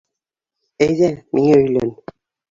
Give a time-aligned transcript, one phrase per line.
[0.85, 1.93] Әйҙә, миңә өйлән.